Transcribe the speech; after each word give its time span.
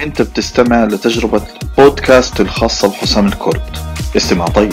أنت 0.00 0.22
بتستمع 0.22 0.84
لتجربة 0.84 1.42
بودكاست 1.78 2.40
الخاصة 2.40 2.88
بحسام 2.88 3.26
الكرد. 3.26 3.62
استمع 4.16 4.44
طيب. 4.44 4.72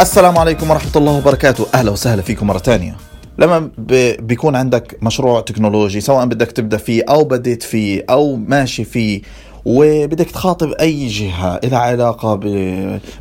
السلام 0.00 0.38
عليكم 0.38 0.70
ورحمة 0.70 0.90
الله 0.96 1.12
وبركاته. 1.12 1.66
أهلا 1.74 1.90
وسهلا 1.90 2.22
فيكم 2.22 2.46
مرة 2.46 2.58
تانية. 2.58 2.96
لما 3.38 3.70
بيكون 4.18 4.56
عندك 4.56 4.98
مشروع 5.02 5.40
تكنولوجي 5.40 6.00
سواء 6.00 6.26
بدك 6.26 6.52
تبدأ 6.52 6.76
فيه 6.76 7.02
أو 7.08 7.24
بديت 7.24 7.62
فيه 7.62 8.04
أو 8.10 8.36
ماشي 8.36 8.84
فيه 8.84 9.22
وبدك 9.64 10.30
تخاطب 10.30 10.72
أي 10.72 11.06
جهة 11.06 11.60
لها 11.64 11.78
علاقة 11.78 12.34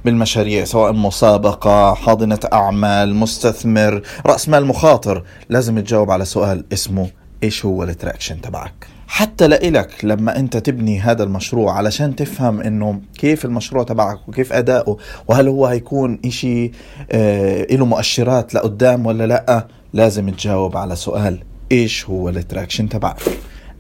بالمشاريع 0.06 0.66
سواء 0.66 0.94
مسابقة 0.94 1.94
حاضنة 1.94 2.40
أعمال 2.54 3.16
مستثمر 3.16 4.02
رأس 4.26 4.50
مال 4.50 4.66
مخاطر 4.66 5.24
لازم 5.50 5.80
تجاوب 5.80 6.12
على 6.12 6.26
سؤال 6.26 6.66
اسمه 6.74 7.10
إيش 7.44 7.66
هو 7.66 7.84
التراكشن 7.84 8.42
تبعك؟ 8.42 8.88
حتى 9.08 9.48
لإلك 9.48 10.06
لما 10.06 10.40
أنت 10.40 10.58
تبني 10.58 11.00
هذا 11.00 11.24
المشروع 11.24 11.74
علشان 11.74 12.16
تفهم 12.16 12.62
إنه 12.62 13.02
كيف 13.18 13.46
المشروع 13.46 13.84
تبعك 13.84 14.28
وكيف 14.28 14.54
أداؤه 14.54 14.98
وهل 15.28 15.48
هو 15.48 15.66
هيكون 15.66 16.20
إشي 16.26 16.72
آه 17.12 17.68
له 17.72 17.86
مؤشرات 17.86 18.54
لقدام 18.54 19.06
ولا 19.06 19.28
لأ 19.28 19.68
لازم 19.94 20.30
تجاوب 20.30 20.78
على 20.78 20.96
سؤال 20.96 21.40
إيش 21.72 22.10
هو 22.10 22.30
ال 22.30 22.36
traction 22.36 22.90
تبعك. 22.90 23.18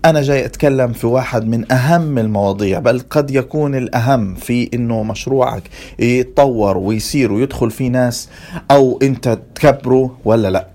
أنا 0.05 0.21
جاي 0.21 0.45
أتكلم 0.45 0.93
في 0.93 1.07
واحد 1.07 1.47
من 1.47 1.71
أهم 1.71 2.17
المواضيع 2.17 2.79
بل 2.79 2.99
قد 3.09 3.31
يكون 3.31 3.75
الأهم 3.75 4.35
في 4.35 4.69
إنه 4.73 5.03
مشروعك 5.03 5.63
يتطور 5.99 6.77
ويصير 6.77 7.31
ويدخل 7.31 7.71
فيه 7.71 7.89
ناس 7.89 8.29
أو 8.71 8.99
أنت 9.01 9.39
تكبره 9.55 10.17
ولا 10.25 10.51
لأ. 10.51 10.67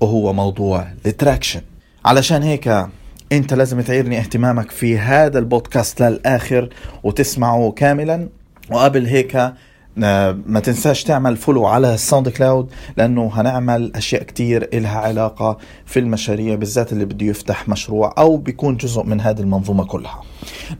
وهو 0.00 0.32
موضوع 0.32 0.86
ال 1.06 1.12
traction 1.12 1.60
علشان 2.04 2.42
هيك 2.42 2.86
أنت 3.32 3.54
لازم 3.54 3.80
تعيرني 3.80 4.18
اهتمامك 4.18 4.70
في 4.70 4.98
هذا 4.98 5.38
البودكاست 5.38 6.02
للآخر 6.02 6.68
وتسمعه 7.02 7.70
كاملا. 7.70 8.28
وقبل 8.70 9.06
هيك 9.06 9.52
ما 9.96 10.60
تنساش 10.64 11.04
تعمل 11.04 11.36
follow 11.36 11.66
على 11.66 11.94
ال 11.94 12.28
SoundCloud 12.28 12.70
لأنه 12.96 13.30
هنعمل 13.34 13.92
أشياء 13.94 14.22
كتير 14.22 14.68
إلها 14.72 14.98
علاقة 14.98 15.58
في 15.86 15.98
المشاريع 15.98 16.54
بالذات 16.54 16.92
اللي 16.92 17.04
بده 17.04 17.26
يفتح 17.26 17.68
مشروع 17.68 18.14
أو 18.18 18.36
بيكون 18.36 18.76
جزء 18.76 19.02
من 19.02 19.20
هذه 19.20 19.40
المنظومة 19.40 19.84
كلها. 19.84 20.22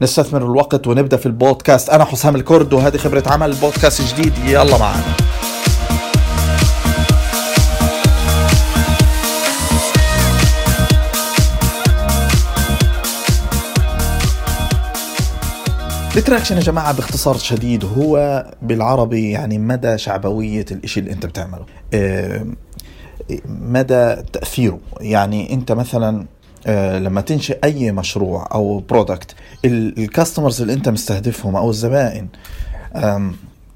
نستثمر 0.01 0.41
الوقت 0.41 0.87
ونبدأ 0.87 1.17
في 1.17 1.25
البودكاست. 1.25 1.89
أنا 1.89 2.05
حسام 2.05 2.35
الكرد 2.35 2.73
وهذه 2.73 2.97
خبرة 2.97 3.23
عمل 3.27 3.53
بودكاست 3.53 4.13
جديد. 4.15 4.33
يلا 4.45 4.77
معنا. 4.77 5.03
التراكشن 16.17 16.55
يا 16.55 16.61
جماعة 16.61 16.93
باختصار 16.93 17.37
شديد 17.37 17.85
هو 17.85 18.45
بالعربي 18.61 19.31
يعني 19.31 19.57
مدى 19.57 19.97
شعبوية 19.97 20.65
الإشي 20.71 20.99
اللي 20.99 21.11
أنت 21.11 21.25
بتعمله. 21.25 21.65
آه، 21.93 22.45
مدى 23.45 24.15
تأثيره. 24.33 24.79
يعني 25.01 25.53
أنت 25.53 25.71
مثلا 25.71 26.25
آه، 26.67 26.99
لما 26.99 27.21
تنشئ 27.21 27.59
أي 27.63 27.91
مشروع 27.91 28.49
أو 28.53 28.79
product 28.79 29.35
ال 29.65 29.75
customers 29.75 30.61
اللي 30.61 30.73
أنت 30.73 30.89
مستهدفهم 30.89 31.55
أو 31.55 31.69
الزبائن 31.69 32.27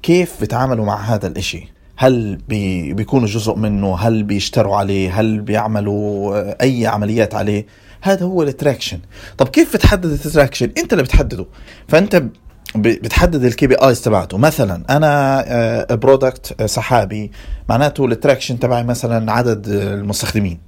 كيف 0.02 0.40
بيتعاملوا 0.40 0.84
مع 0.84 1.00
هذا 1.00 1.26
الإشي؟ 1.26 1.68
هل 1.96 2.38
بي 2.48 2.92
بيكونوا 2.92 3.26
جزء 3.26 3.54
منه؟ 3.54 3.96
هل 3.96 4.22
بيشتروا 4.22 4.76
عليه؟ 4.76 5.20
هل 5.20 5.40
بيعملوا 5.40 6.36
آه، 6.36 6.56
أي 6.60 6.86
عمليات 6.86 7.34
عليه؟ 7.34 7.66
هذا 8.00 8.26
هو 8.26 8.42
ال 8.42 8.48
traction 8.48 8.98
طب 9.38 9.48
كيف 9.48 9.76
بتحدد 9.76 10.04
ال 10.04 10.12
traction 10.12 10.72
انت 10.78 10.92
اللي 10.92 11.04
بتحدده. 11.04 11.46
فانت 11.88 12.22
بتحدد 12.76 13.44
ال 13.44 13.66
KPIs 13.66 14.00
تبعته. 14.00 14.38
مثلا 14.38 14.82
أنا 14.90 15.94
product 15.94 16.62
سحابي 16.62 17.30
معناته 17.68 18.04
ال 18.04 18.10
traction 18.10 18.58
تبعي 18.58 18.84
مثلا 18.84 19.32
عدد 19.32 19.68
المستخدمين. 19.68 20.58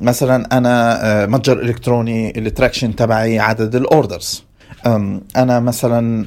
مثلا 0.00 0.58
أنا 0.58 1.04
آه، 1.22 1.26
متجر 1.26 1.60
إلكتروني 1.62 2.38
ال 2.38 2.44
traction 2.44 2.96
تبعي 2.96 3.38
عدد 3.38 3.74
ال 3.74 3.84
orders 3.84 4.44
أنا 5.36 5.60
مثلا 5.60 6.26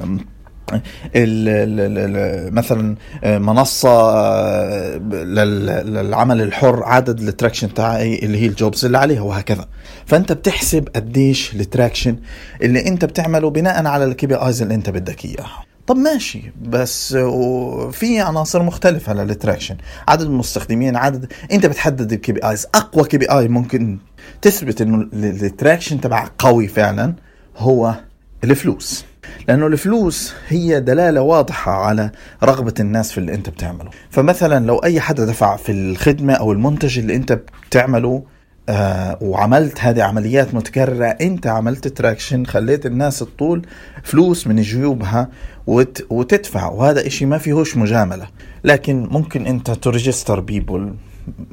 مثلا 2.52 2.96
آه، 3.24 4.98
لل- 4.98 5.94
للعمل 5.94 6.42
الحر 6.42 6.84
عدد 6.84 7.20
ال 7.20 7.26
traction 7.26 7.74
تاعي 7.74 8.20
اللي 8.20 8.38
هي 8.38 8.46
ال 8.46 8.54
jobs 8.54 8.86
اللي 8.86 8.98
عليها 8.98 9.22
وهكذا. 9.22 9.68
فأنت 10.06 10.32
بتحسب 10.32 10.88
قديش 10.96 11.56
ال 11.56 11.62
traction 11.62 12.16
اللي 12.62 12.88
أنت 12.88 13.06
بتعمله 13.06 13.50
بناء 13.50 13.86
على 13.86 14.06
ال 14.06 14.28
KPIs 14.28 14.62
اللي 14.62 14.76
أنت 14.76 14.90
بدك 14.90 15.26
إياها. 15.26 15.64
طب 15.88 15.96
ماشي 15.96 16.52
بس 16.62 17.14
و- 17.14 17.92
في 17.92 18.20
عناصر 18.20 18.64
مختلفة 18.64 19.14
لل 19.14 19.26
traction 19.26 19.78
عدد 20.08 20.22
المستخدمين 20.22 20.96
عدد 20.96 21.34
أنت 21.52 21.66
بتحدد 21.66 22.14
ال 22.14 22.32
KPIs 22.32 22.68
أقوى 22.76 23.04
KPI 23.08 23.48
ممكن 23.48 23.98
تثبت 24.42 24.82
إنه 24.82 24.98
ال- 24.98 25.44
ال 25.46 25.52
traction 25.52 26.02
تبعك 26.02 26.32
قوي 26.40 26.68
فعلا 26.68 27.14
هو 27.58 27.96
الفلوس. 28.44 29.06
لأنه 29.48 29.68
الفلوس 29.68 30.34
هي 30.48 30.80
دلالة 30.80 31.22
واضحة 31.22 31.72
على 31.72 32.12
رغبة 32.44 32.74
الناس 32.80 33.12
في 33.12 33.18
اللي 33.18 33.34
أنت 33.34 33.50
بتعمله. 33.50 33.90
فمثلا 34.10 34.66
لو 34.66 34.78
أي 34.78 35.00
حدا 35.00 35.26
دفع 35.26 35.56
في 35.56 35.72
الخدمة 35.72 36.34
أو 36.34 36.52
المنتج 36.52 37.00
اللي 37.00 37.16
أنت 37.16 37.40
بتعمله 37.68 38.24
آه 38.70 39.18
وعملت 39.22 39.80
هذه 39.82 40.04
عمليات 40.04 40.54
متكررة 40.54 41.06
أنت 41.06 41.48
عملت 41.48 41.88
traction 41.88 42.46
خليت 42.46 42.86
الناس 42.86 43.20
تطول 43.20 43.66
فلوس 44.04 44.48
من 44.48 44.62
جيوبها 44.62 45.30
وت 45.68 46.06
وتدفع. 46.10 46.68
وهذا 46.70 47.08
إشي 47.08 47.26
ما 47.26 47.38
فيهوش 47.38 47.78
مجاملة. 47.78 48.28
لكن 48.64 49.08
ممكن 49.12 49.48
أنت 49.48 49.72
ت 49.72 49.79
register 49.79 50.40
people 50.40 50.94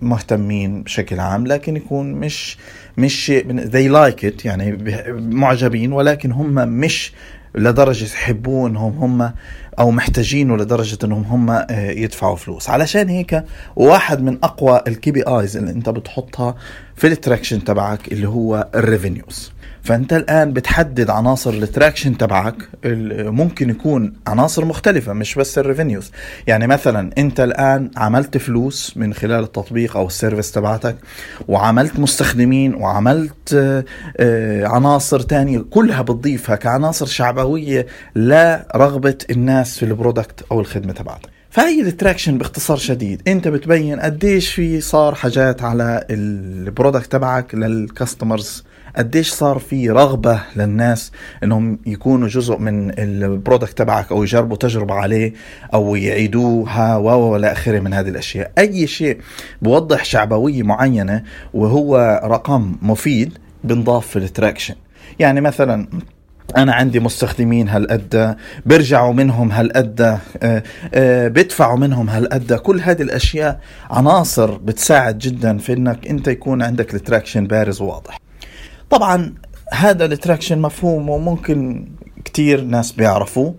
مهتمين 0.02 0.82
بشكل 0.82 1.20
عام 1.20 1.46
لكن 1.46 1.76
يكون 1.76 2.12
مش 2.12 2.58
مش 2.98 3.32
they 3.48 3.90
like 3.92 4.22
it 4.24 4.44
يعني 4.44 4.78
معجبين 5.18 5.92
ولكن 5.92 6.32
هم 6.32 6.54
مش 6.68 7.12
لدرجة 7.58 8.04
يحبوه 8.04 8.68
انهم 8.68 8.98
هم. 8.98 9.32
أو 9.78 9.90
محتاجينه 9.90 10.56
لدرجة 10.56 10.98
إنهم 11.04 11.22
هم 11.22 11.50
آه، 11.50 11.90
يدفعوا 11.90 12.36
فلوس. 12.36 12.70
علشان 12.70 13.08
هيك 13.08 13.44
واحد 13.76 14.22
من 14.22 14.38
أقوى 14.42 14.82
ال 14.88 15.10
KPIs 15.10 15.56
اللي 15.56 15.70
أنت 15.70 15.88
بتحطها 15.88 16.54
في 16.96 17.06
ال 17.06 17.13
traction 17.13 17.64
تبعك 17.64 18.12
اللي 18.12 18.28
هو 18.28 18.68
ال 18.74 18.82
revenues. 18.82 19.52
فأنت 19.82 20.12
الآن 20.12 20.52
بتحدد 20.52 21.10
عناصر 21.10 21.50
ال 21.50 21.58
traction 21.58 22.18
تبعك 22.18 22.54
ال- 22.84 23.30
ممكن 23.32 23.70
يكون 23.70 24.12
عناصر 24.26 24.64
مختلفة 24.64 25.12
مش 25.12 25.34
بس 25.34 25.58
ال 25.58 25.63
revenues. 25.63 26.10
يعني 26.46 26.66
مثلا 26.66 27.10
أنت 27.18 27.40
الآن 27.40 27.90
عملت 27.96 28.36
فلوس 28.36 28.96
من 28.96 29.14
خلال 29.14 29.44
التطبيق 29.44 29.96
أو 29.96 30.06
ال 30.06 30.12
service 30.12 30.52
تبعتك 30.52 30.96
وعملت 31.48 31.98
مستخدمين 31.98 32.74
وعملت 32.74 33.54
آه، 33.54 33.84
آه، 34.16 34.66
عناصر 34.66 35.20
تانية 35.20 35.58
كلها 35.70 36.02
بتضيفها 36.02 36.56
كعناصر 36.56 37.06
شعبوية 37.06 37.86
لرغبة 38.16 39.18
الناس 39.30 39.67
في 39.76 39.84
ال 39.84 39.92
product 39.92 40.44
أو 40.52 40.60
الخدمة 40.60 40.92
تبعتك. 40.92 41.28
فهي 41.50 41.80
ال 41.80 41.87
traction 41.87 42.38
باختصار 42.38 42.76
شديد. 42.76 43.22
أنت 43.28 43.48
بتبين 43.48 44.00
قديش 44.00 44.52
في 44.52 44.80
صار 44.80 45.14
حاجات 45.14 45.62
على 45.62 46.04
ال 46.10 46.23
product 46.23 47.12
تبعك 47.12 47.54
لل 47.54 47.74
customers 47.74 48.64
قديش 48.96 49.30
صار 49.30 49.58
في 49.58 49.90
رغبة 49.90 50.40
للناس 50.56 51.12
إنهم 51.44 51.78
يكونوا 51.86 52.28
جزء 52.28 52.58
من 52.58 52.98
ال 52.98 53.08
product 53.08 53.78
تبعك 53.78 54.12
أو 54.12 54.22
يجربوا 54.22 54.56
تجربة 54.56 54.94
عليه 54.94 55.32
أو 55.74 55.96
يعيدوها 55.96 56.96
و 56.96 57.04
والى 57.04 57.52
آخره 57.52 57.80
من 57.80 57.94
هذه 57.94 58.08
الأشياء. 58.08 58.52
أي 58.58 58.86
شيء 58.86 59.18
بوضح 59.62 60.04
شعبوية 60.04 60.62
معينة 60.62 61.22
وهو 61.54 62.20
رقم 62.24 62.76
مفيد 62.82 63.38
بنضاف 63.64 64.06
في 64.06 64.16
ال 64.16 64.23
traction 64.23 64.74
يعني 65.18 65.40
مثلا 65.40 65.88
أنا 66.56 66.72
عندي 66.72 67.00
مستخدمين 67.00 67.68
هالقد 67.68 68.36
بيرجعوا 68.66 69.12
منهم 69.12 69.52
هالقد 69.52 70.00
آه، 70.42 70.62
آه، 70.94 71.28
بدفعوا 71.28 71.78
منهم 71.78 72.08
هالقد 72.08 72.52
كل 72.52 72.80
هذه 72.80 73.02
الأشياء 73.02 73.60
عناصر 73.90 74.56
بتساعد 74.56 75.18
جدا 75.18 75.58
في 75.58 75.72
إنك 75.72 76.06
أنت 76.06 76.28
يكون 76.28 76.62
عندك 76.62 76.94
ال 76.94 77.00
traction 77.00 77.46
بارز 77.46 77.80
وواضح. 77.80 78.20
طبعا 78.90 79.34
هذا 79.72 80.04
ال 80.04 80.10
traction 80.10 80.58
مفهوم 80.58 81.08
وممكن 81.08 81.88
كتير 82.24 82.60
ناس 82.60 82.92
بيعرفوه 82.92 83.54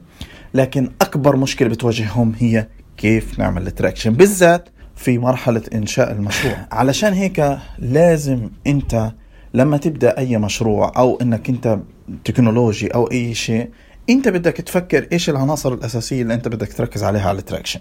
لكن 0.54 0.92
أكبر 1.02 1.36
مشكلة 1.36 1.70
بتواجههم 1.70 2.34
هي 2.40 2.68
كيف 2.98 3.40
نعمل 3.40 3.68
ال 3.68 3.73
traction 3.73 4.14
بالذات 4.14 4.70
في 4.96 5.18
مرحلة 5.18 5.62
إنشاء 5.74 6.12
المشروع. 6.12 6.56
علشان 6.72 7.14
هيك 7.14 7.58
لازم 7.80 8.50
أنت 8.68 9.12
لما 9.54 9.78
تبدأ 9.78 10.18
أي 10.18 10.38
مشروع 10.38 10.92
أو 10.98 11.18
إنك 11.22 11.50
أنت 11.50 11.80
تكنولوجي 12.26 12.88
أو 12.88 13.12
أي 13.12 13.34
شيء 13.34 13.70
أنت 14.10 14.28
بدك 14.28 14.54
تفكر 14.54 15.08
إيش 15.12 15.30
العناصر 15.30 15.74
الأساسية 15.74 16.22
اللي 16.22 16.34
أنت 16.34 16.48
بدك 16.48 16.74
تركز 16.74 17.04
عليها 17.04 17.30
على 17.30 17.40
ال 17.40 17.44
traction. 17.44 17.80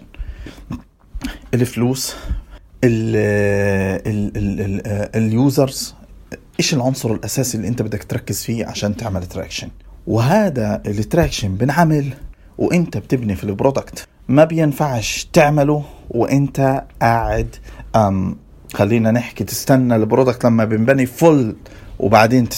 الفلوس 1.53 2.15
ال 5.15 5.28
users 5.28 5.95
إيش 6.59 6.73
العنصر 6.73 7.13
الأساسي 7.13 7.57
اللي 7.57 7.67
أنت 7.67 7.81
بدك 7.81 8.03
تركز 8.03 8.43
فيه 8.43 8.65
عشان 8.65 8.97
تعمل 8.97 9.25
traction. 9.25 9.69
وهذا 10.07 10.81
ال 10.87 10.95
traction 10.95 11.55
بنعمل 11.55 12.13
وأنت 12.57 12.97
بتبني 12.97 13.35
في 13.35 13.43
ال 13.43 13.50
product. 13.50 14.07
ما 14.27 14.43
بينفعش 14.43 15.27
تعمله 15.33 15.85
وأنت 16.09 16.83
قاعد 17.01 17.55
أم 17.95 18.37
خلينا 18.73 19.11
نحكي 19.11 19.43
تستنى 19.43 19.95
ال 19.95 20.01
product 20.01 20.45
لما 20.45 20.65
بنبني 20.65 21.05
full 21.05 21.55
وبعدين 21.99 22.49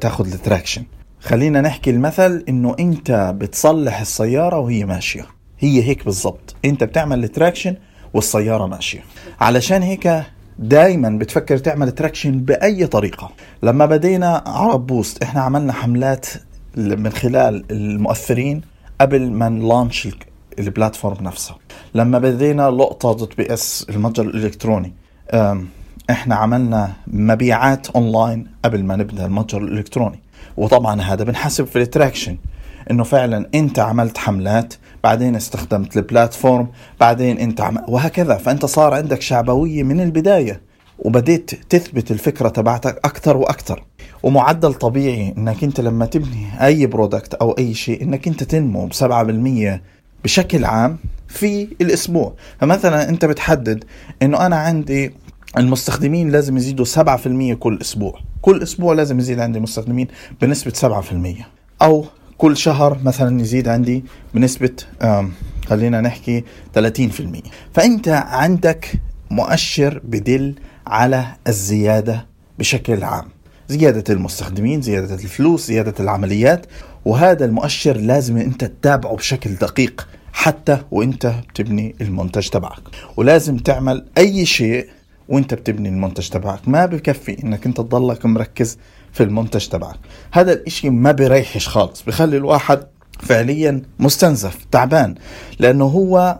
تاخذ 0.00 0.32
ال 0.32 0.37
traction. 0.37 0.84
خلينا 1.24 1.60
نحكي 1.60 1.90
المثل 1.90 2.44
إنه 2.48 2.76
أنت 2.80 3.34
بتصلح 3.38 4.00
السيارة 4.00 4.58
وهي 4.58 4.84
ماشية. 4.84 5.26
هي 5.58 5.82
هيك 5.82 6.04
بالضبط. 6.04 6.56
أنت 6.64 6.84
بتعمل 6.84 7.24
ال 7.24 7.30
traction 7.30 7.76
والسيارة 8.14 8.66
ماشية. 8.66 9.00
علشان 9.40 9.82
هيك 9.82 10.22
دائما 10.58 11.10
بتفكر 11.18 11.58
تعمل 11.58 11.90
traction 11.90 12.38
بأي 12.38 12.86
طريقة. 12.86 13.30
لما 13.62 13.86
بدينا 13.86 14.42
عرب 14.46 14.86
بوست 14.86 15.22
إحنا 15.22 15.40
عملنا 15.40 15.72
حملات 15.72 16.26
من 16.76 17.10
خلال 17.10 17.64
المؤثرين 17.70 18.60
قبل 19.00 19.30
ما 19.30 19.48
ن 19.48 19.57
launch 19.57 20.08
ال 20.58 20.65
platform 20.65 21.24
نفسها. 21.24 21.58
لما 21.94 22.18
بدينا 22.18 22.70
لقطة 22.70 23.14
دوت 23.14 23.36
بي 23.36 23.54
إس 23.54 23.86
المتجر 23.90 24.24
الإلكتروني 24.24 24.92
إحنا 26.10 26.34
عملنا 26.34 26.92
مبيعات 27.06 27.90
أونلاين 27.90 28.46
قبل 28.64 28.84
ما 28.84 28.96
نبدأ 28.96 29.26
المتجر 29.26 29.62
الإلكتروني. 29.62 30.20
وطبعا 30.56 31.00
هذا 31.00 31.24
بنحسب 31.24 31.66
في 31.66 31.76
ال 31.82 31.88
traction 31.88 32.36
إنه 32.90 33.04
فعلا 33.04 33.48
أنت 33.54 33.78
عملت 33.78 34.18
حملات 34.18 34.74
بعدين 35.04 35.36
استخدمت 35.36 35.96
البلاتفورم 35.96 36.68
بعدين 37.00 37.38
أنت 37.38 37.60
عم... 37.60 37.78
وهكذا. 37.88 38.36
فأنت 38.36 38.64
صار 38.64 38.94
عندك 38.94 39.22
شعبوية 39.22 39.82
من 39.82 40.00
البداية 40.00 40.60
وبديت 40.98 41.50
تثبت 41.70 42.10
الفكرة 42.10 42.48
تبعتك 42.48 43.00
أكثر 43.04 43.36
وأكثر. 43.36 43.84
ومعدل 44.22 44.74
طبيعي 44.74 45.34
إنك 45.38 45.64
أنت 45.64 45.80
لما 45.80 46.06
تبني 46.06 46.46
أي 46.66 46.86
برودكت 46.86 47.34
أو 47.34 47.50
أي 47.50 47.74
شيء 47.74 48.02
إنك 48.02 48.28
أنت 48.28 48.42
تنمو 48.42 48.86
ب 48.86 48.92
7% 48.92 49.80
بشكل 50.24 50.64
عام 50.64 50.98
في 51.28 51.68
الأسبوع. 51.80 52.32
فمثلا 52.60 53.08
أنت 53.08 53.24
بتحدد 53.24 53.84
إنه 54.22 54.46
أنا 54.46 54.56
عندي 54.56 55.14
المستخدمين 55.58 56.30
لازم 56.30 56.56
يزيدوا 56.56 56.84
7% 56.84 57.54
كل 57.54 57.78
أسبوع. 57.80 58.20
كل 58.42 58.62
أسبوع 58.62 58.94
لازم 58.94 59.18
يزيد 59.18 59.40
عندي 59.40 59.60
مستخدمين 59.60 60.08
بنسبة 60.42 60.72
7% 60.72 61.44
أو 61.82 62.04
كل 62.38 62.56
شهر 62.56 62.98
مثلا 63.04 63.40
يزيد 63.40 63.68
عندي 63.68 64.04
بنسبة 64.34 64.70
خلينا 65.66 66.00
نحكي 66.00 66.44
30% 66.78 66.80
فأنت 67.74 68.08
عندك 68.08 68.92
مؤشر 69.30 70.00
بدل 70.04 70.54
على 70.86 71.26
الزيادة 71.48 72.26
بشكل 72.58 73.04
عام. 73.04 73.24
زيادة 73.68 74.14
المستخدمين 74.14 74.82
زيادة 74.82 75.14
الفلوس 75.14 75.66
زيادة 75.66 75.94
العمليات. 76.00 76.66
وهذا 77.04 77.44
المؤشر 77.44 77.96
لازم 77.96 78.36
أنت 78.36 78.64
تتابعه 78.64 79.16
بشكل 79.16 79.54
دقيق 79.54 80.08
حتى 80.32 80.78
وأنت 80.90 81.26
بتبني 81.26 81.94
المنتج 82.00 82.48
تبعك. 82.48 82.82
ولازم 83.16 83.56
تعمل 83.56 84.06
أي 84.18 84.46
شيء 84.46 84.86
وانت 85.28 85.54
بتبني 85.54 85.88
المنتج 85.88 86.28
تبعك. 86.28 86.68
ما 86.68 86.86
بكفي 86.86 87.42
انك 87.44 87.66
انت 87.66 87.76
تضلك 87.76 88.26
مركز 88.26 88.78
في 89.12 89.22
المنتج 89.22 89.66
تبعك. 89.66 89.96
هذا 90.32 90.52
الإشي 90.52 90.90
ما 90.90 91.12
بيريحش 91.12 91.68
خالص. 91.68 92.02
بخلي 92.02 92.36
الواحد 92.36 92.80
فعليا 93.20 93.82
مستنزف 93.98 94.66
تعبان. 94.70 95.14
لأنه 95.58 95.84
هو 95.84 96.38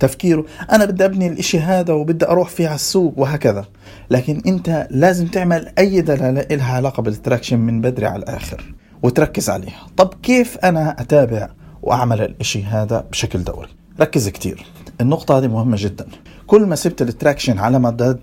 تفكيره 0.00 0.44
أنا 0.72 0.84
بدي 0.84 1.04
أبني 1.04 1.26
الإشي 1.26 1.58
هذا 1.58 1.92
وبدي 1.92 2.26
أروح 2.26 2.48
فيه 2.48 2.66
على 2.66 2.74
السوق 2.74 3.14
وهكذا. 3.16 3.64
لكن 4.10 4.42
أنت 4.46 4.88
لازم 4.90 5.26
تعمل 5.26 5.72
أي 5.78 6.00
دلالة 6.00 6.56
لها 6.56 6.74
علاقة 6.74 7.02
بال 7.02 7.13
traction 7.13 7.58
من 7.58 7.80
بدري 7.80 8.06
على 8.06 8.22
الآخر 8.22 8.74
وتركز 9.02 9.50
عليها. 9.50 9.86
طب 9.96 10.14
كيف 10.22 10.58
أنا 10.58 11.00
أتابع 11.00 11.48
وأعمل 11.82 12.20
الإشي 12.20 12.64
هذا 12.64 13.04
بشكل 13.10 13.44
دوري؟ 13.44 13.68
ركز 14.00 14.28
كتير. 14.28 14.66
النقطة 15.00 15.38
هذه 15.38 15.46
مهمة 15.46 15.76
جدا. 15.80 16.06
كل 16.52 16.66
ما 16.66 16.76
سبت 16.76 17.02
ال 17.02 17.08
traction 17.08 17.58
على 17.58 17.78
مدى 17.78 18.14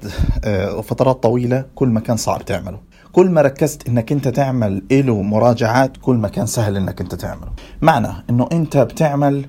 آه، 0.43 0.81
فترات 0.81 1.23
طويلة 1.23 1.65
كل 1.75 1.87
ما 1.87 1.99
كان 1.99 2.17
صعب 2.17 2.45
تعمله. 2.45 2.79
كل 3.11 3.29
ما 3.29 3.41
ركزت 3.41 3.87
إنك 3.87 4.11
أنت 4.11 4.27
تعمل 4.27 4.83
له 4.91 5.21
مراجعات 5.21 5.97
كل 5.97 6.15
ما 6.15 6.27
كان 6.27 6.45
سهل 6.45 6.77
إنك 6.77 7.01
أنت 7.01 7.15
تعمله. 7.15 7.51
معنى 7.81 8.07
إنه 8.29 8.49
أنت 8.51 8.77
بتعمل 8.77 9.45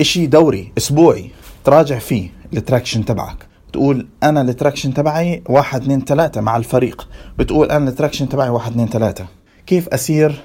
إشي 0.00 0.26
دوري 0.26 0.72
أسبوعي 0.78 1.30
تراجع 1.64 1.98
فيه 1.98 2.30
ال 2.52 2.58
traction 2.58 3.04
تبعك. 3.04 3.46
تقول 3.72 4.08
أنا 4.22 4.40
ال 4.40 4.46
traction 4.46 4.94
تبعي 4.94 5.42
واحد 5.48 5.82
اثنين 5.82 6.04
ثلاثة 6.04 6.40
مع 6.40 6.56
الفريق. 6.56 7.08
بتقول 7.38 7.70
أنا 7.70 7.90
ال 7.90 7.94
traction 7.94 8.28
تبعي 8.28 8.48
واحد 8.48 8.70
اثنين 8.70 8.88
ثلاثة. 8.88 9.26
كيف 9.66 9.88
أصير 9.88 10.44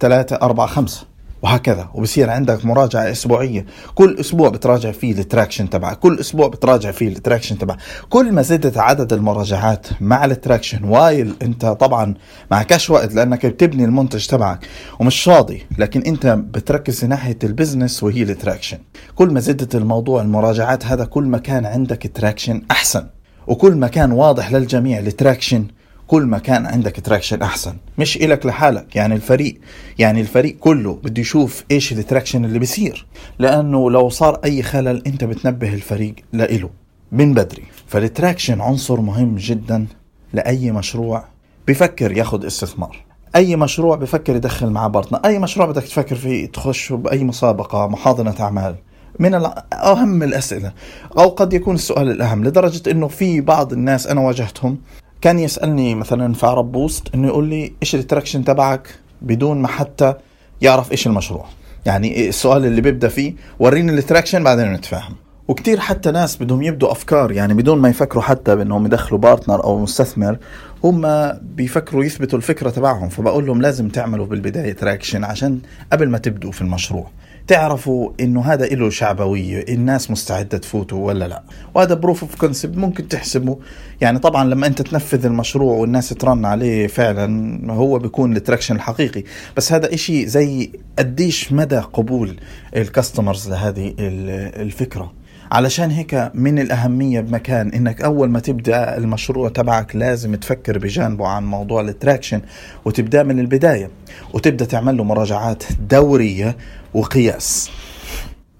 ثلاثة 0.00 0.36
أربعة 0.36 0.66
خمسة؟ 0.66 1.06
وهكذا. 1.44 1.88
وبصير 1.94 2.30
عندك 2.30 2.64
مراجعة 2.64 3.10
أسبوعية. 3.10 3.66
كل 3.94 4.16
أسبوع 4.20 4.48
بتراجع 4.48 4.92
فيه 4.92 5.12
ال 5.12 5.18
traction 5.18 5.70
تبعك 5.70 5.98
كل 5.98 6.20
أسبوع 6.20 6.48
بتراجع 6.48 6.90
فيه 6.90 7.08
ال 7.08 7.14
traction 7.14 7.58
تبعك 7.58 7.78
كل 8.08 8.32
ما 8.32 8.42
زدت 8.42 8.78
عدد 8.78 9.12
المراجعات 9.12 9.86
مع 10.00 10.24
ال 10.24 10.31
traction 10.31 10.84
while 10.84 11.34
أنت 11.42 11.66
طبعا 11.66 12.14
معكش 12.50 12.90
وقت 12.90 13.14
لأنك 13.14 13.46
بتبني 13.46 13.84
المنتج 13.84 14.26
تبعك 14.26 14.66
ومش 15.00 15.22
فاضي. 15.22 15.62
لكن 15.78 16.00
أنت 16.00 16.26
بتركز 16.26 17.04
ناحية 17.04 17.38
ال 17.44 17.50
business 17.50 18.02
وهي 18.02 18.22
ال 18.22 18.28
traction. 18.28 18.78
كل 19.14 19.32
ما 19.32 19.40
زدت 19.40 19.74
الموضوع 19.74 20.22
المراجعات 20.22 20.86
هذا 20.86 21.04
كل 21.04 21.24
ما 21.24 21.38
كان 21.38 21.66
عندك 21.66 22.10
traction 22.14 22.62
أحسن. 22.70 23.06
وكل 23.46 23.74
ما 23.76 23.88
كان 23.88 24.12
واضح 24.12 24.52
للجميع 24.52 24.98
ال 24.98 25.06
traction 25.06 25.66
كل 26.06 26.22
ما 26.22 26.38
كان 26.38 26.66
عندك 26.66 27.00
traction 27.00 27.42
أحسن. 27.42 27.76
مش 27.98 28.16
إلك 28.16 28.46
لحالك 28.46 28.96
يعني 28.96 29.14
الفريق 29.14 29.60
يعني 29.98 30.20
الفريق 30.20 30.56
كله 30.58 30.98
بده 31.04 31.20
يشوف 31.20 31.64
إيش 31.70 31.92
ال 31.92 31.98
traction 31.98 32.44
اللي 32.44 32.58
بيصير. 32.58 33.06
لأنه 33.38 33.90
لو 33.90 34.08
صار 34.08 34.40
أي 34.44 34.62
خلل 34.62 35.02
أنت 35.06 35.24
بتنبه 35.24 35.74
الفريق 35.74 36.14
لإله 36.32 36.70
من 37.12 37.34
بدري. 37.34 37.62
فال 37.86 38.01
traction 38.01 38.60
عنصر 38.60 39.00
مهم 39.00 39.36
جدا 39.36 39.86
لأي 40.32 40.72
مشروع 40.72 41.24
بفكر 41.68 42.12
ياخذ 42.12 42.46
استثمار. 42.46 43.04
أي 43.36 43.56
مشروع 43.56 43.96
بفكر 43.96 44.36
يدخل 44.36 44.70
معاه 44.70 44.88
partner 44.88 45.20
أي 45.24 45.38
مشروع 45.38 45.66
بدك 45.66 45.82
تفكر 45.82 46.16
فيه 46.16 46.46
تخش 46.46 46.92
بأي 46.92 47.24
مسابقة 47.24 47.86
حاضنة 47.86 48.34
أعمال. 48.40 48.76
من 49.18 49.34
أهم 49.72 50.22
الأسئلة. 50.22 50.72
أو 51.18 51.28
قد 51.28 51.52
يكون 51.52 51.74
السؤال 51.74 52.10
الأهم 52.10 52.44
لدرجة 52.44 52.90
إنه 52.90 53.08
في 53.08 53.40
بعض 53.40 53.72
الناس 53.72 54.06
أنا 54.06 54.20
واجهتهم 54.20 54.78
كان 55.20 55.38
يسألني 55.38 55.94
مثلا 55.94 56.34
في 56.34 56.46
عرب 56.46 56.72
بوست 56.72 57.14
إنه 57.14 57.28
يقول 57.28 57.48
لي 57.48 57.72
إيش 57.82 57.94
ال 57.94 58.00
traction 58.00 58.44
تبعك 58.44 58.88
بدون 59.22 59.62
ما 59.62 59.68
حتى 59.68 60.14
يعرف 60.62 60.92
إيش 60.92 61.06
المشروع. 61.06 61.44
يعني 61.86 62.28
السؤال 62.28 62.64
اللي 62.64 62.80
بيبدأ 62.80 63.08
فيه 63.08 63.34
وريني 63.58 63.92
ال 63.92 63.98
traction 63.98 64.44
بعدين 64.44 64.72
نتفاهم. 64.72 65.14
وكتير 65.48 65.80
حتى 65.80 66.10
ناس 66.10 66.36
بدهم 66.36 66.62
يبدوا 66.62 66.92
أفكار 66.92 67.32
يعني 67.32 67.54
بدون 67.54 67.78
ما 67.78 67.88
يفكروا 67.88 68.22
حتى 68.22 68.56
بأنهم 68.56 68.86
يدخلوا 68.86 69.20
partner 69.20 69.64
أو 69.64 69.78
مستثمر 69.78 70.38
هم 70.84 71.32
بيفكروا 71.42 72.04
يثبتوا 72.04 72.38
الفكرة 72.38 72.70
تبعهم. 72.70 73.08
فبقول 73.08 73.46
لهم 73.46 73.62
لازم 73.62 73.88
تعملوا 73.88 74.26
بالبداية 74.26 74.72
traction 74.72 75.24
عشان 75.24 75.60
قبل 75.92 76.08
ما 76.08 76.18
تبدوا 76.18 76.52
في 76.52 76.62
المشروع. 76.62 77.06
تعرفوا 77.46 78.10
إنه 78.20 78.42
هذا 78.42 78.66
له 78.66 78.90
شعبية 78.90 79.64
الناس 79.68 80.10
مستعدة 80.10 80.58
تفوتوا 80.58 81.06
ولا 81.06 81.28
لا. 81.28 81.42
وهذا 81.74 81.94
proof 81.94 82.22
of 82.22 82.34
concept 82.34 82.76
ممكن 82.76 83.08
تحسبه. 83.08 83.58
يعني 84.00 84.18
طبعا 84.18 84.44
لما 84.44 84.66
أنت 84.66 84.82
تنفذ 84.82 85.26
المشروع 85.26 85.76
والناس 85.76 86.08
ترن 86.08 86.44
عليه 86.44 86.86
فعلا 86.86 87.72
هو 87.72 87.98
بيكون 87.98 88.36
ال 88.36 88.40
traction 88.40 88.76
الحقيقي. 88.76 89.24
بس 89.56 89.72
هذا 89.72 89.94
إشي 89.94 90.26
زي 90.26 90.72
قديش 90.98 91.52
مدى 91.52 91.78
قبول 91.78 92.36
ال 92.76 92.83
customers 92.83 93.48
لهذه 93.48 93.94
الفكرة. 93.98 95.12
علشان 95.54 95.90
هيك 95.90 96.30
من 96.34 96.58
الأهمية 96.58 97.20
بمكان 97.20 97.68
إنك 97.68 98.02
أول 98.02 98.30
ما 98.30 98.40
تبدأ 98.40 98.96
المشروع 98.96 99.48
تبعك 99.48 99.96
لازم 99.96 100.34
تفكر 100.34 100.78
بجانبه 100.78 101.26
عن 101.26 101.46
موضوع 101.46 101.80
ال 101.80 101.87
traction 101.87 102.40
وتبدأ 102.84 103.22
من 103.22 103.38
البداية 103.38 103.90
وتبدأ 104.32 104.64
تعمل 104.64 104.96
له 104.96 105.04
مراجعات 105.04 105.64
دورية 105.90 106.56
وقياس 106.94 107.70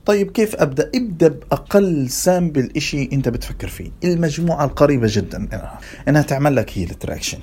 طيب 0.06 0.30
كيف 0.30 0.54
أبدأ؟ 0.56 0.90
ابدأ 0.94 1.28
بأقل 1.28 2.10
sample 2.10 2.70
إشي 2.76 3.08
أنت 3.12 3.28
بتفكر 3.28 3.68
فيه، 3.68 3.90
المجموعة 4.04 4.64
القريبة 4.64 5.06
جدا 5.10 5.48
إنها 6.08 6.22
تعمل 6.22 6.56
لك 6.56 6.78
هي 6.78 6.84
ال 6.84 6.90
traction. 6.90 7.38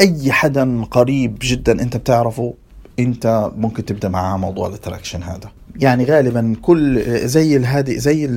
أي 0.00 0.32
حدا 0.32 0.84
قريب 0.84 1.38
جدا 1.42 1.82
أنت 1.82 1.96
بتعرفه 1.96 2.54
أنت 2.98 3.50
ممكن 3.56 3.84
تبدأ 3.84 4.08
معاه 4.08 4.36
موضوع 4.36 4.68
ال 4.68 4.74
traction 4.74 5.22
هذا 5.22 5.50
يعني 5.76 6.04
غالبا 6.04 6.56
كل 6.62 7.02
زي 7.28 7.56
الهادي 7.56 7.98
زي 7.98 8.28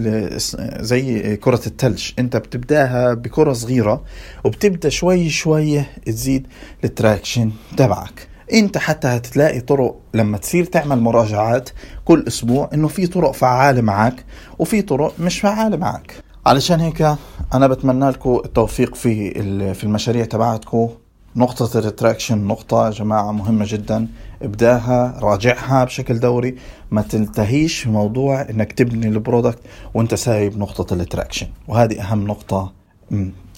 زي 0.79 1.35
كرة 1.37 1.61
الثلج 1.67 2.11
أنت 2.19 2.37
بتبدأها 2.37 3.13
بكرة 3.13 3.53
صغيرة 3.53 4.03
وبتبدأ 4.43 4.89
شوي 4.89 5.29
شوي 5.29 5.83
تزيد 6.05 6.47
ال 6.83 6.91
traction 6.91 7.51
تبعك. 7.77 8.27
أنت 8.53 8.77
حتى 8.77 9.07
هتلاقي 9.07 9.59
طرق 9.61 9.95
لما 10.13 10.37
تصير 10.37 10.65
تعمل 10.65 10.99
مراجعات 10.99 11.69
كل 12.05 12.23
أسبوع 12.27 12.69
إنه 12.73 12.87
في 12.87 13.07
طرق 13.07 13.31
فعالة 13.31 13.81
معك 13.81 14.25
وفي 14.59 14.81
طرق 14.81 15.13
مش 15.19 15.39
فعالة 15.39 15.77
معك. 15.77 16.13
علشان 16.45 16.79
هيك 16.79 17.15
أنا 17.53 17.67
بتمنى 17.67 18.09
لكم 18.09 18.41
التوفيق 18.45 18.95
في 18.95 19.33
في 19.73 19.83
المشاريع 19.83 20.25
تبعتكم. 20.25 20.89
نقطة 21.37 21.79
ال 21.79 21.86
traction 21.86 22.37
نقطة 22.37 22.85
يا 22.85 22.91
جماعة 22.91 23.31
مهمة 23.31 23.65
جدا. 23.69 24.07
ابداها 24.41 25.19
راجعها 25.21 25.83
بشكل 25.83 26.19
دوري. 26.19 26.55
ما 26.91 27.01
تنتهيش 27.01 27.79
في 27.79 27.89
موضوع 27.89 28.41
إنك 28.41 28.71
تبني 28.71 29.07
ال 29.07 29.14
product 29.14 29.59
وأنت 29.93 30.15
سايب 30.15 30.57
نقطة 30.57 30.93
ال 30.93 30.99
traction 30.99 31.47
وهذه 31.67 32.01
أهم 32.01 32.27
نقطة 32.27 32.73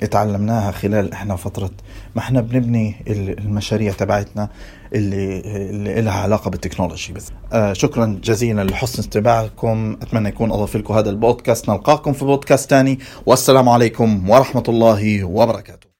اتعلمناها 0.03 0.71
خلال 0.71 1.13
إحنا 1.13 1.35
فترة 1.35 1.69
ما 2.15 2.21
إحنا 2.21 2.41
بنبني 2.41 2.95
ال- 3.07 3.39
المشاريع 3.39 3.93
تبعتنا 3.93 4.49
اللي, 4.93 5.39
اللي 5.69 6.01
لها 6.01 6.13
علاقة 6.13 6.49
بالتكنولوجي 6.49 7.13
بس. 7.13 7.31
آه 7.53 7.73
شكرا 7.73 8.19
جزيلا 8.23 8.63
لحسن 8.63 8.99
استماعكم. 8.99 9.97
أتمنى 10.01 10.29
يكون 10.29 10.51
أضاف 10.51 10.77
لكم 10.77 10.93
هذا 10.93 11.09
البودكاست. 11.09 11.69
نلقاكم 11.69 12.13
في 12.13 12.25
بودكاست 12.25 12.69
تاني. 12.69 12.99
والسلام 13.25 13.69
عليكم 13.69 14.29
ورحمة 14.29 14.63
الله 14.67 15.23
وبركاته. 15.23 15.96